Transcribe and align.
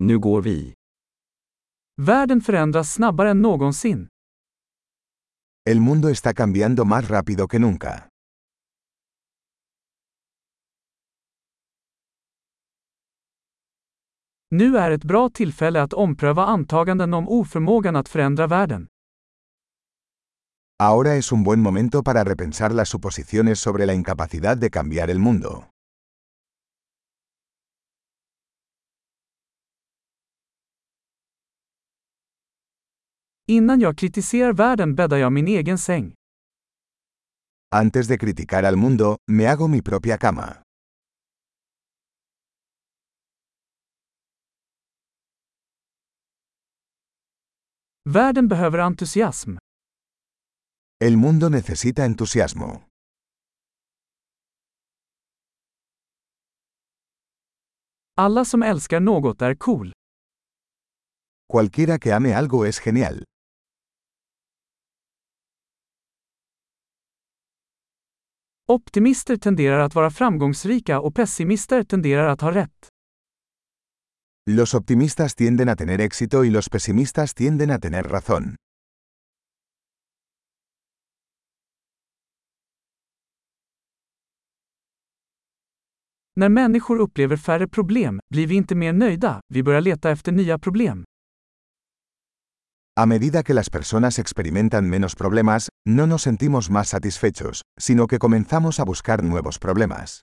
Nu 0.00 0.18
går 0.18 0.42
vi. 0.42 0.74
Världen 2.02 2.40
förändras 2.40 2.92
snabbare 2.92 3.30
än 3.30 3.42
någonsin. 3.42 4.08
El 5.70 5.80
mundo 5.80 6.08
está 6.08 6.34
cambiando 6.34 6.84
más 6.84 7.08
rápido 7.08 7.48
que 7.48 7.58
nunca. 7.58 8.08
Nu 14.50 14.76
är 14.78 14.90
ett 14.90 15.04
bra 15.04 15.30
tillfälle 15.30 15.82
att 15.82 15.92
ompröva 15.92 16.46
antaganden 16.46 17.14
om 17.14 17.28
oförmågan 17.28 17.96
att 17.96 18.08
förändra 18.08 18.46
världen. 18.46 18.86
Ahora 20.82 21.14
es 21.14 21.32
un 21.32 21.44
buen 21.44 21.60
momento 21.60 22.02
para 22.02 22.24
repensar 22.24 22.70
las 22.70 22.88
suposiciones 22.88 23.60
sobre 23.60 23.86
la 23.86 23.94
incapacidad 23.94 24.56
de 24.56 24.70
cambiar 24.70 25.10
el 25.10 25.18
mundo. 25.18 25.64
Innan 33.50 33.80
jag 33.80 33.98
kritiserar 33.98 34.52
världen 34.52 34.94
bäddar 34.94 35.16
jag 35.16 35.32
min 35.32 35.48
egen 35.48 35.78
säng. 35.78 36.14
Antes 37.76 38.08
de 38.08 38.18
criticar 38.18 38.62
al 38.62 38.76
mundo, 38.76 39.16
me 39.30 39.46
hago 39.46 39.68
mi 39.68 39.82
propia 39.82 40.18
cama. 40.18 40.56
Världen 48.04 48.48
behöver 48.48 48.78
entusiasm. 48.78 49.56
El 51.04 51.16
mundo 51.16 51.48
necesita 51.48 52.04
entusiasmo. 52.04 52.82
Alla 58.16 58.44
som 58.44 58.62
älskar 58.62 59.00
något 59.00 59.42
är 59.42 59.54
cool. 59.54 59.92
Cualquiera 61.52 61.98
que 61.98 62.12
ame 62.12 62.34
algo 62.34 62.66
es 62.66 62.78
genial. 62.80 63.24
Optimister 68.72 69.36
tenderar 69.36 69.78
att 69.78 69.94
vara 69.94 70.10
framgångsrika 70.10 71.00
och 71.00 71.14
pessimister 71.14 71.82
tenderar 71.82 72.28
att 72.28 72.40
ha 72.40 72.54
rätt. 72.54 72.88
Los 74.50 74.74
optimistas 74.74 75.34
tienden 75.34 75.68
a 75.68 75.76
tener 75.76 76.00
éxito 76.00 76.44
y 76.44 76.50
los 76.50 76.68
pesimistas 76.68 77.34
tienden 77.34 77.70
a 77.70 77.78
tener 77.78 78.02
razón. 78.02 78.56
När 86.36 86.48
människor 86.48 86.98
upplever 86.98 87.36
färre 87.36 87.68
problem 87.68 88.20
blir 88.30 88.46
vi 88.46 88.54
inte 88.54 88.74
mer 88.74 88.92
nöjda, 88.92 89.40
vi 89.54 89.62
börjar 89.62 89.80
leta 89.80 90.10
efter 90.10 90.32
nya 90.32 90.58
problem. 90.58 91.04
A 93.00 93.06
medida 93.06 93.44
que 93.44 93.54
las 93.54 93.70
personas 93.70 94.18
experimentan 94.18 94.88
menos 94.90 95.14
problemas, 95.14 95.68
no 95.86 96.08
nos 96.08 96.22
sentimos 96.22 96.68
más 96.68 96.88
satisfechos, 96.88 97.62
sino 97.78 98.08
que 98.08 98.18
comenzamos 98.18 98.80
a 98.80 98.84
buscar 98.84 99.22
nuevos 99.22 99.60
problemas. 99.60 100.22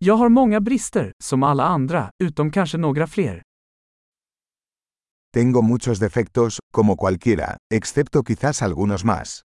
Jag 0.00 0.16
har 0.16 0.28
många 0.30 0.60
brister, 0.60 1.12
som 1.22 1.42
alla 1.42 1.66
andra, 1.68 2.10
utom 2.22 2.50
kanske 2.50 2.78
några 2.78 3.06
fler. 3.06 3.42
Tengo 5.32 5.62
muchos 5.62 6.00
defectos, 6.00 6.58
como 6.72 6.96
cualquiera, 6.96 7.56
excepto 7.70 8.24
quizás 8.24 8.62
algunos 8.62 9.04
más. 9.04 9.47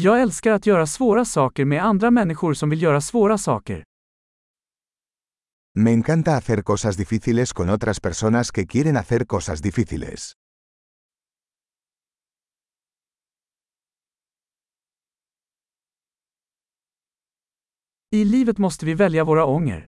Jag 0.00 0.22
älskar 0.22 0.52
att 0.52 0.66
göra 0.66 0.86
svåra 0.86 1.24
saker 1.24 1.64
med 1.64 1.84
andra 1.84 2.10
människor 2.10 2.54
som 2.54 2.70
vill 2.70 2.82
göra 2.82 3.00
svåra 3.00 3.38
saker. 3.38 3.84
Me 5.74 5.92
encanta 5.92 6.30
hacer 6.30 6.62
cosas 6.62 6.96
difíciles 6.96 7.52
con 7.52 7.68
otras 7.68 8.00
personas 8.00 8.50
que 8.50 8.66
quieren 8.66 8.96
hacer 8.96 9.26
cosas 9.26 9.62
difíciles. 9.62 10.32
I 18.10 18.24
livet 18.24 18.58
måste 18.58 18.86
vi 18.86 18.94
välja 18.94 19.24
våra 19.24 19.44
ånger. 19.44 19.86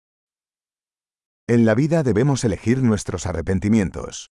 En 1.52 1.64
la 1.64 1.74
vida 1.74 2.02
debemos 2.02 2.44
elegir 2.44 2.82
nuestros 2.82 3.26
arrepentimientos. 3.26 4.26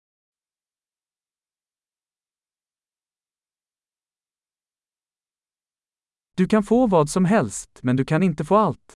Du 6.39 6.47
kan 6.47 6.63
få 6.63 6.87
vad 6.87 7.11
som 7.11 7.25
helst, 7.25 7.71
men 7.83 7.97
du 7.97 8.05
kan 8.05 8.23
inte 8.23 8.45
få 8.45 8.57
allt. 8.57 8.93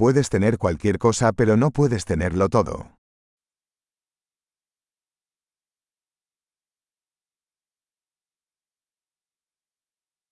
Puedes 0.00 0.30
tener 0.30 0.56
cualquier 0.56 0.98
cosa 0.98 1.32
pero 1.32 1.56
no 1.56 1.70
puedes 1.70 2.04
tenerlo 2.04 2.48
todo. 2.48 2.86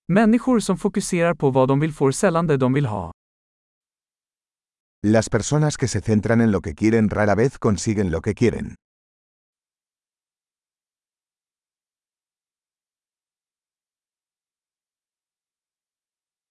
Människor 0.09 0.61
som 0.61 0.79
fokuserar 0.79 1.35
på 1.35 1.51
vad 1.51 1.69
de 1.69 1.81
vill 1.81 1.93
får 1.93 2.13
sällan 2.13 2.47
det 2.47 2.57
de 2.57 2.73
vill 2.73 2.87
ha. 2.87 3.13
Las 5.07 5.29
personas 5.29 5.77
que 5.77 5.89
se 5.89 6.01
centran 6.01 6.41
en 6.41 6.53
lo 6.53 6.61
que 6.61 6.75
quieren 6.75 7.11
rara 7.11 7.35
vez 7.35 7.59
consiguen 7.59 8.11
lo 8.11 8.21
que 8.21 8.35
quieren. 8.35 8.75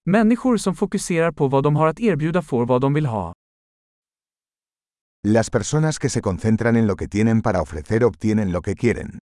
Människor 0.08 0.56
som 0.56 0.74
fokuserar 0.74 1.32
på 1.32 1.48
vad 1.48 1.64
de 1.64 1.76
har 1.76 1.86
att 1.86 2.00
erbjuda 2.00 2.42
får 2.42 2.66
vad 2.66 2.80
de 2.80 2.94
vill 2.94 3.06
ha. 3.06 3.32
Las 5.28 5.50
personas 5.50 5.98
que 5.98 6.08
se 6.10 6.20
concentran 6.20 6.76
en 6.76 6.86
lo 6.86 6.96
que 6.96 7.08
tienen 7.08 7.42
para 7.42 7.60
ofrecer 7.62 8.04
obtienen 8.04 8.52
lo 8.52 8.62
que 8.62 8.74
quieren. 8.74 9.18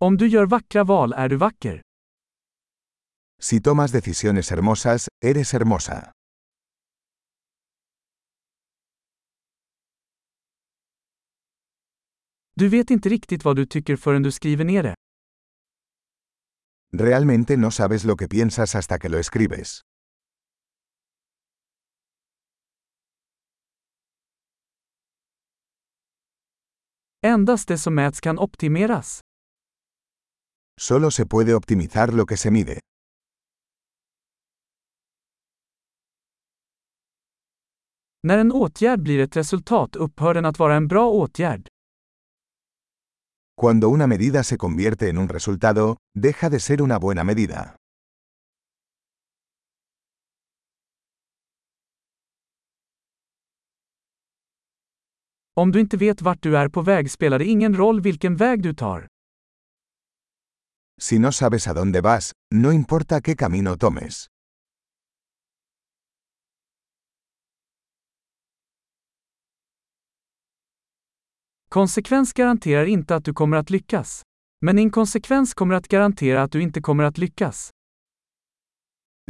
Om 0.00 0.16
du 0.16 0.28
gör 0.28 0.46
vackra 0.46 0.84
val 0.84 1.12
är 1.12 1.28
du 1.28 1.36
vacker. 1.36 1.82
Si 3.40 3.60
tomas 3.60 3.92
decisiones 3.92 4.50
hermosas, 4.50 5.08
eres 5.24 5.52
hermosa. 5.52 6.12
Du 12.60 12.68
vet 12.68 12.90
inte 12.90 13.08
riktigt 13.08 13.44
vad 13.44 13.56
du 13.56 13.66
tycker 13.66 13.96
förrän 13.96 14.22
du 14.22 14.32
skriver 14.32 14.64
ner 14.64 14.82
det. 14.82 14.94
Realmente 16.92 17.56
no 17.56 17.70
sabes 17.70 18.04
lo 18.04 18.16
que 18.16 18.28
piensas 18.28 18.74
hasta 18.74 18.98
que 18.98 19.08
lo 19.08 19.18
escribes. 19.18 19.80
Endast 27.26 27.68
det 27.68 27.78
som 27.78 27.94
mäts 27.94 28.20
kan 28.20 28.38
optimeras. 28.38 29.20
Solo 30.80 31.10
se 31.10 31.26
puede 31.26 31.54
optimizar 31.54 32.12
lo 32.12 32.26
que 32.26 32.36
se 32.36 32.50
mide. 32.50 32.80
När 38.22 38.38
en 38.38 38.52
åtgärd 38.52 39.02
blir 39.02 39.18
ett 39.18 39.36
resultat 39.36 39.96
upphör 39.96 40.34
den 40.34 40.44
att 40.44 40.58
vara 40.58 40.74
en 40.74 40.88
bra 40.88 41.10
åtgärd. 41.10 41.68
Cuando 43.60 43.90
una 43.90 44.06
medida 44.06 44.42
se 44.42 44.56
convierte 44.56 45.10
en 45.10 45.18
un 45.18 45.28
resultado, 45.28 45.98
deja 46.14 46.48
de 46.48 46.60
ser 46.60 46.80
una 46.80 46.98
buena 46.98 47.24
medida. 47.24 47.76
Om 55.56 55.72
du 55.72 55.80
inte 55.80 55.96
vet 55.96 56.22
vart 56.22 56.42
du 56.42 56.56
är 56.56 56.68
på 56.68 56.82
väg 56.82 57.10
spelar 57.10 57.38
det 57.38 57.44
ingen 57.44 57.74
roll 57.74 58.00
vilken 58.00 58.36
väg 58.36 58.62
du 58.62 58.74
tar. 58.74 59.06
Si 61.00 61.18
no 61.18 61.32
sabes 61.32 61.68
a 61.68 61.74
dónde 61.74 62.00
vas, 62.00 62.32
no 62.54 62.72
importa 62.72 63.20
qué 63.20 63.36
camino 63.36 63.76
tomes. 63.76 64.26
Konsekvens 71.74 72.32
garanterar 72.32 72.84
inte 72.84 73.16
att 73.16 73.24
du 73.24 73.32
kommer 73.32 73.56
att 73.56 73.70
lyckas. 73.70 74.22
Men 74.60 74.78
inkonsekvens 74.78 75.54
kommer 75.54 75.74
att 75.74 75.88
garantera 75.88 76.42
att 76.42 76.52
du 76.52 76.62
inte 76.62 76.80
kommer 76.80 77.04
att 77.04 77.18
lyckas. 77.18 77.70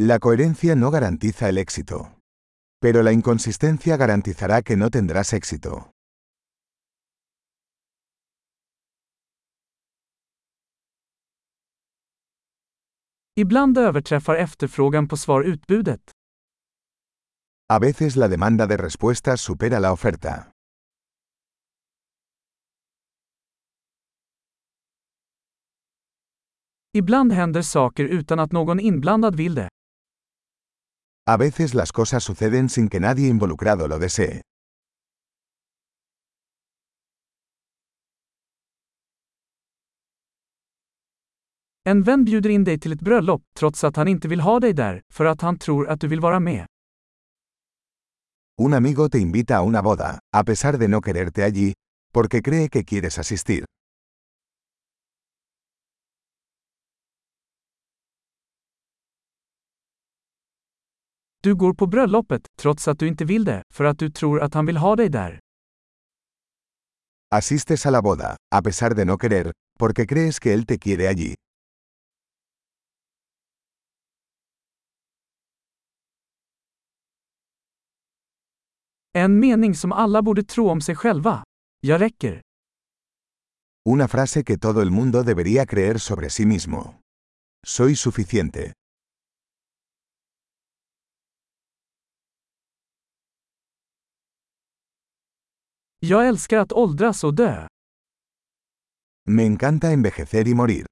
La 0.01 0.19
coherencia 0.19 0.75
no 0.75 0.91
garantiza 0.91 1.49
el 1.49 1.59
éxito. 1.59 2.07
Pero 2.81 3.03
la 3.03 3.13
inconsistencia 3.13 3.97
garantizará 3.97 4.63
que 4.63 4.77
no 4.77 4.91
tendrás 4.91 5.33
éxito. 5.35 5.91
Ibland 13.37 13.79
överträffar 13.79 14.35
efterfrågan 14.37 15.09
på 15.09 15.17
svar 15.17 15.43
utbudet. 15.43 16.11
A 17.69 17.79
veces 17.79 18.17
la 18.17 18.29
demanda 18.29 18.67
de 18.67 18.77
respuestas 18.77 19.41
supera 19.41 19.79
la 19.79 19.93
oferta. 19.93 20.47
Ibland 26.93 27.33
händer 27.33 27.63
saker 27.63 28.05
utan 28.05 28.39
att 28.39 28.53
någon 28.53 28.81
inblandad 28.81 29.37
vill 29.37 29.55
det. 29.55 29.69
A 31.27 31.37
veces 31.37 31.75
las 31.75 31.93
cosas 31.93 32.25
suceden 32.25 32.69
sin 32.69 32.89
que 32.89 33.01
nadie 33.01 33.29
involucrado 33.29 33.89
lo 33.89 33.99
desee. 33.99 34.43
En 41.85 42.03
vän 42.03 42.25
bjuder 42.25 42.51
in 42.51 42.65
dig 42.65 42.79
till 42.81 42.93
ett 42.93 43.01
bröllop, 43.01 43.43
trots 43.59 43.85
att 43.85 43.97
han 43.97 44.09
inte 44.09 44.29
vill 44.29 44.41
ha 44.41 44.61
dig 44.61 44.73
där, 44.73 45.03
för 45.13 45.25
att 45.25 45.41
han 45.41 45.59
tror 45.59 45.89
att 45.89 46.01
du 46.01 46.09
vill 46.09 46.21
vara 46.21 46.41
med. 46.41 46.67
Un 48.63 48.75
amigo 48.75 49.09
te 49.09 49.19
invita 49.19 49.59
a 49.59 49.63
una 49.63 49.83
boda, 49.83 50.19
a 50.37 50.45
pesar 50.45 50.79
de 50.79 50.89
no 50.89 51.01
quererte 51.01 51.45
allí, 51.45 51.73
porque 52.13 52.43
cree 52.43 52.69
que 52.69 52.85
quieres 52.85 53.19
asistir. 53.19 53.65
Du 61.43 61.55
går 61.55 61.75
på 61.75 61.87
bröllopet, 61.87 62.43
trots 62.61 62.89
att 62.89 62.99
du 62.99 63.09
inte 63.09 63.25
vill 63.25 63.45
det, 63.45 63.63
för 63.75 63.85
att 63.85 63.99
du 63.99 64.11
tror 64.11 64.41
att 64.41 64.55
han 64.55 64.67
vill 64.67 64.77
ha 64.77 64.97
dig 64.97 65.09
där. 65.09 65.39
Asistes 67.35 67.87
a 67.87 67.91
la 67.91 68.03
boda, 68.03 68.37
a 68.55 68.63
pesar 68.63 68.95
de 68.95 69.05
no 69.05 69.19
querer, 69.19 69.53
porque 69.79 70.07
crees 70.07 70.39
que 70.41 70.53
él 70.53 70.67
te 70.67 70.79
quiere 70.79 71.09
allí. 71.09 71.35
En 79.13 79.41
mening 79.41 79.75
som 79.75 79.93
alla 79.93 80.23
borde 80.23 80.45
tro 80.45 80.69
om 80.71 80.81
sig 80.81 80.97
själva. 80.97 81.43
Jag 81.81 82.01
räcker. 82.01 82.41
Una 83.89 84.09
frase 84.09 84.45
que 84.45 84.59
todo 84.59 84.83
el 84.83 84.91
mundo 84.91 85.23
debería 85.23 85.67
creer 85.67 85.99
sobre 85.99 86.31
sí 86.31 86.47
mismo. 86.47 87.01
Soy 87.67 87.97
suficiente. 87.97 88.73
Jag 96.03 96.29
älskar 96.29 96.59
att 96.59 96.73
åldras 96.73 97.25
och 97.25 97.35
dö. 97.35 97.67
Me 99.29 99.43
encanta 99.43 99.89
envejecer 99.91 100.49
y 100.49 100.55
morir. 100.55 100.87